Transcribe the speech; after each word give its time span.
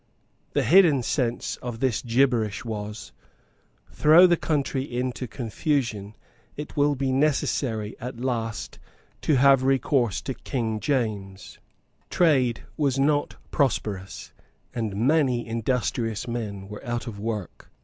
The 0.53 0.63
hidden 0.63 1.03
sense 1.03 1.57
of 1.57 1.79
this 1.79 2.01
gibberish 2.01 2.65
was, 2.65 3.11
"Throw 3.91 4.25
the 4.25 4.35
country 4.35 4.81
into 4.81 5.27
confusion; 5.27 6.15
it 6.57 6.75
will 6.75 6.95
be 6.95 7.11
necessary 7.11 7.95
at 7.99 8.19
last 8.19 8.79
to 9.21 9.35
have 9.35 9.61
recourse 9.61 10.19
to 10.23 10.33
King 10.33 10.79
James." 10.79 11.59
Trade 12.09 12.63
was 12.77 12.97
not 12.97 13.35
prosperous; 13.51 14.33
and 14.73 14.95
many 14.95 15.45
industrious 15.45 16.27
men 16.27 16.67
were 16.67 16.83
out 16.83 17.05
of 17.05 17.19
work. 17.19 17.69